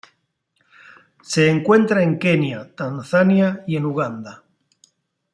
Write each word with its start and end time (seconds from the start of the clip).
Se 1.21 1.47
encuentra 1.47 2.01
en 2.01 2.17
Kenia, 2.17 2.73
Tanzania 2.75 3.63
y 3.67 3.75
en 3.77 3.85
Uganda. 3.85 4.43